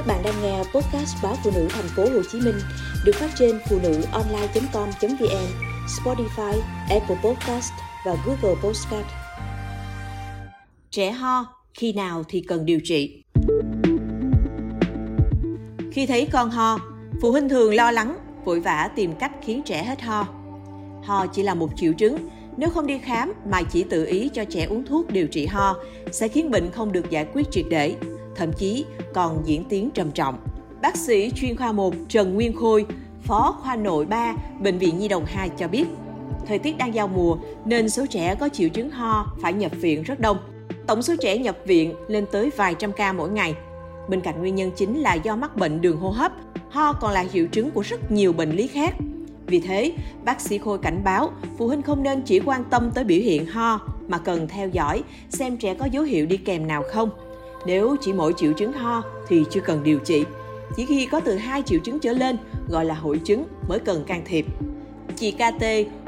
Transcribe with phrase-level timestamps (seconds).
[0.00, 2.54] Các bạn đang nghe podcast báo phụ nữ thành phố Hồ Chí Minh
[3.04, 5.46] được phát trên phụ nữ online.com.vn,
[5.86, 7.72] Spotify, Apple Podcast
[8.06, 9.06] và Google Podcast.
[10.90, 11.44] Trẻ ho,
[11.74, 13.22] khi nào thì cần điều trị?
[15.92, 16.78] Khi thấy con ho,
[17.22, 20.26] phụ huynh thường lo lắng, vội vã tìm cách khiến trẻ hết ho.
[21.04, 24.44] Ho chỉ là một triệu chứng, nếu không đi khám mà chỉ tự ý cho
[24.44, 25.76] trẻ uống thuốc điều trị ho
[26.12, 27.94] sẽ khiến bệnh không được giải quyết triệt để,
[28.36, 28.84] thậm chí
[29.14, 30.38] còn diễn tiến trầm trọng.
[30.82, 32.86] Bác sĩ chuyên khoa 1 Trần Nguyên Khôi,
[33.22, 35.86] Phó khoa nội 3, Bệnh viện Nhi đồng 2 cho biết,
[36.46, 40.02] thời tiết đang giao mùa nên số trẻ có triệu chứng ho phải nhập viện
[40.02, 40.36] rất đông.
[40.86, 43.54] Tổng số trẻ nhập viện lên tới vài trăm ca mỗi ngày.
[44.08, 46.32] Bên cạnh nguyên nhân chính là do mắc bệnh đường hô hấp,
[46.70, 48.94] ho còn là triệu chứng của rất nhiều bệnh lý khác.
[49.46, 49.92] Vì thế,
[50.24, 53.46] bác sĩ Khôi cảnh báo phụ huynh không nên chỉ quan tâm tới biểu hiện
[53.46, 57.10] ho mà cần theo dõi xem trẻ có dấu hiệu đi kèm nào không.
[57.66, 60.24] Nếu chỉ mỗi triệu chứng ho thì chưa cần điều trị.
[60.76, 62.36] Chỉ khi có từ hai triệu chứng trở lên
[62.68, 64.46] gọi là hội chứng mới cần can thiệp.
[65.16, 65.64] Chị KT,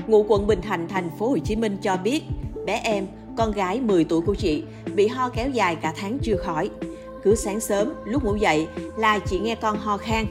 [0.06, 2.22] ngụ quận Bình Thạnh, thành phố Hồ Chí Minh cho biết,
[2.66, 4.62] bé em, con gái 10 tuổi của chị,
[4.94, 6.70] bị ho kéo dài cả tháng chưa khỏi.
[7.22, 8.66] Cứ sáng sớm, lúc ngủ dậy
[8.96, 10.26] là chị nghe con ho khan.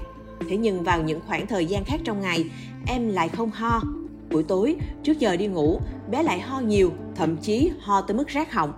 [0.50, 2.46] Thế nhưng vào những khoảng thời gian khác trong ngày,
[2.88, 3.82] em lại không ho.
[4.32, 5.80] Buổi tối, trước giờ đi ngủ,
[6.12, 8.74] bé lại ho nhiều, thậm chí ho tới mức rát họng.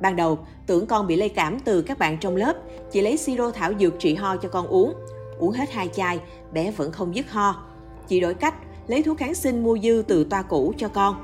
[0.00, 2.56] Ban đầu, tưởng con bị lây cảm từ các bạn trong lớp,
[2.92, 4.94] chị lấy siro thảo dược trị ho cho con uống.
[5.38, 6.20] Uống hết hai chai,
[6.52, 7.62] bé vẫn không dứt ho.
[8.08, 8.54] Chị đổi cách,
[8.86, 11.14] lấy thuốc kháng sinh mua dư từ toa cũ cho con.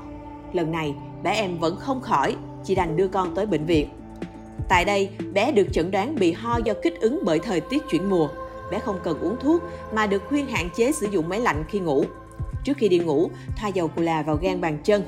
[0.53, 3.89] Lần này, bé em vẫn không khỏi, chị đành đưa con tới bệnh viện.
[4.69, 8.09] Tại đây, bé được chẩn đoán bị ho do kích ứng bởi thời tiết chuyển
[8.09, 8.27] mùa.
[8.71, 9.61] Bé không cần uống thuốc
[9.93, 12.05] mà được khuyên hạn chế sử dụng máy lạnh khi ngủ.
[12.63, 15.03] Trước khi đi ngủ, thoa dầu cù là vào gan bàn chân.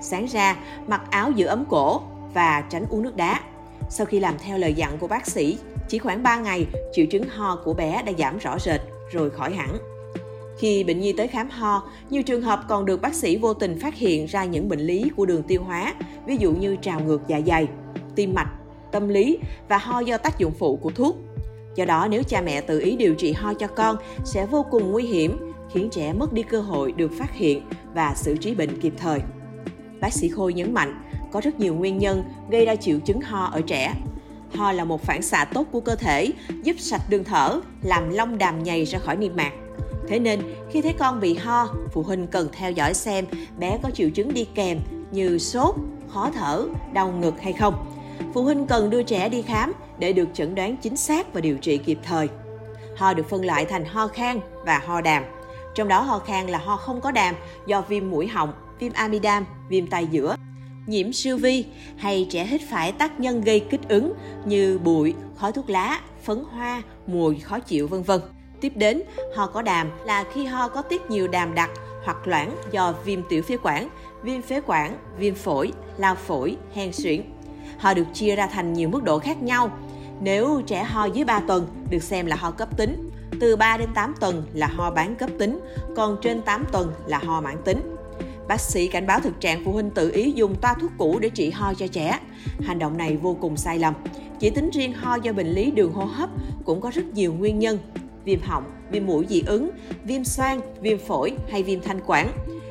[0.00, 2.00] Sáng ra, mặc áo giữ ấm cổ
[2.34, 3.40] và tránh uống nước đá.
[3.88, 7.28] Sau khi làm theo lời dặn của bác sĩ, chỉ khoảng 3 ngày, triệu chứng
[7.28, 8.80] ho của bé đã giảm rõ rệt
[9.12, 9.76] rồi khỏi hẳn.
[10.58, 13.78] Khi bệnh nhi tới khám ho, nhiều trường hợp còn được bác sĩ vô tình
[13.80, 15.94] phát hiện ra những bệnh lý của đường tiêu hóa,
[16.26, 17.68] ví dụ như trào ngược dạ dày,
[18.14, 18.50] tim mạch,
[18.92, 19.38] tâm lý
[19.68, 21.16] và ho do tác dụng phụ của thuốc.
[21.74, 24.90] Do đó, nếu cha mẹ tự ý điều trị ho cho con sẽ vô cùng
[24.90, 27.62] nguy hiểm, khiến trẻ mất đi cơ hội được phát hiện
[27.94, 29.20] và xử trí bệnh kịp thời.
[30.00, 31.02] Bác sĩ Khôi nhấn mạnh,
[31.32, 33.94] có rất nhiều nguyên nhân gây ra triệu chứng ho ở trẻ.
[34.54, 36.30] Ho là một phản xạ tốt của cơ thể,
[36.62, 39.52] giúp sạch đường thở, làm lông đàm nhầy ra khỏi niêm mạc.
[40.08, 40.40] Thế nên,
[40.70, 43.24] khi thấy con bị ho, phụ huynh cần theo dõi xem
[43.58, 45.74] bé có triệu chứng đi kèm như sốt,
[46.08, 47.86] khó thở, đau ngực hay không.
[48.34, 51.58] Phụ huynh cần đưa trẻ đi khám để được chẩn đoán chính xác và điều
[51.58, 52.28] trị kịp thời.
[52.96, 55.24] Ho được phân loại thành ho khan và ho đàm.
[55.74, 57.34] Trong đó ho khan là ho không có đàm
[57.66, 60.36] do viêm mũi họng, viêm amidam, viêm tai giữa,
[60.86, 61.64] nhiễm siêu vi
[61.96, 64.14] hay trẻ hít phải tác nhân gây kích ứng
[64.44, 68.20] như bụi, khói thuốc lá, phấn hoa, mùi khó chịu vân vân.
[68.60, 69.02] Tiếp đến,
[69.36, 71.70] ho có đàm là khi ho có tiết nhiều đàm đặc
[72.04, 73.88] hoặc loãng do viêm tiểu phế quản,
[74.22, 77.22] viêm phế quản, viêm phổi, lao phổi, hen suyễn.
[77.78, 79.70] Ho được chia ra thành nhiều mức độ khác nhau.
[80.20, 83.88] Nếu trẻ ho dưới 3 tuần được xem là ho cấp tính, từ 3 đến
[83.94, 85.60] 8 tuần là ho bán cấp tính,
[85.96, 87.96] còn trên 8 tuần là ho mãn tính.
[88.50, 91.28] Bác sĩ cảnh báo thực trạng phụ huynh tự ý dùng toa thuốc cũ để
[91.28, 92.18] trị ho cho trẻ.
[92.60, 93.94] Hành động này vô cùng sai lầm.
[94.38, 96.30] Chỉ tính riêng ho do bệnh lý đường hô hấp
[96.64, 97.78] cũng có rất nhiều nguyên nhân.
[98.24, 99.70] Viêm họng, viêm mũi dị ứng,
[100.04, 102.28] viêm xoang, viêm phổi hay viêm thanh quản.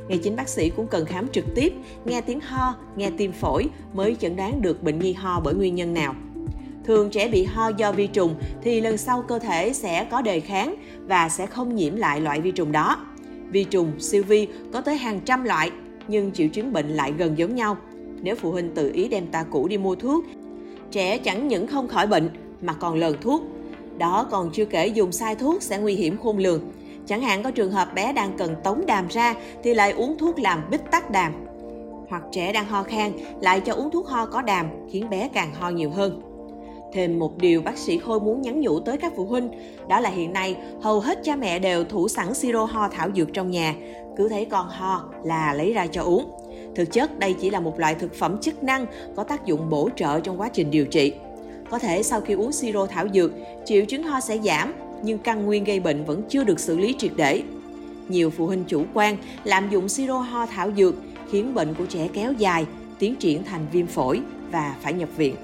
[0.08, 1.74] Ngay chính bác sĩ cũng cần khám trực tiếp,
[2.06, 5.76] nghe tiếng ho, nghe tim phổi mới chẩn đoán được bệnh nhi ho bởi nguyên
[5.76, 6.16] nhân nào.
[6.86, 10.40] Thường trẻ bị ho do vi trùng thì lần sau cơ thể sẽ có đề
[10.40, 10.76] kháng
[11.06, 13.06] và sẽ không nhiễm lại loại vi trùng đó.
[13.52, 15.72] Vi trùng, siêu vi có tới hàng trăm loại,
[16.08, 17.78] nhưng triệu chứng bệnh lại gần giống nhau.
[18.22, 20.26] Nếu phụ huynh tự ý đem ta cũ đi mua thuốc,
[20.92, 22.30] trẻ chẳng những không khỏi bệnh
[22.62, 23.42] mà còn lờn thuốc.
[23.98, 26.62] Đó còn chưa kể dùng sai thuốc sẽ nguy hiểm khôn lường.
[27.08, 30.40] Chẳng hạn có trường hợp bé đang cần tống đàm ra thì lại uống thuốc
[30.40, 31.34] làm bích tắc đàm.
[32.10, 33.12] Hoặc trẻ đang ho khan
[33.42, 36.29] lại cho uống thuốc ho có đàm khiến bé càng ho nhiều hơn.
[36.94, 39.50] Thêm một điều bác sĩ Khôi muốn nhắn nhủ tới các phụ huynh,
[39.90, 43.34] đó là hiện nay hầu hết cha mẹ đều thủ sẵn siro ho thảo dược
[43.34, 43.76] trong nhà,
[44.18, 46.32] cứ thấy con ho là lấy ra cho uống.
[46.76, 49.90] Thực chất đây chỉ là một loại thực phẩm chức năng có tác dụng bổ
[49.96, 51.14] trợ trong quá trình điều trị.
[51.70, 53.32] Có thể sau khi uống siro thảo dược,
[53.66, 56.96] triệu chứng ho sẽ giảm, nhưng căn nguyên gây bệnh vẫn chưa được xử lý
[56.98, 57.42] triệt để.
[58.08, 60.96] Nhiều phụ huynh chủ quan lạm dụng siro ho thảo dược
[61.32, 62.66] khiến bệnh của trẻ kéo dài,
[63.00, 64.22] tiến triển thành viêm phổi
[64.52, 65.36] và phải nhập viện.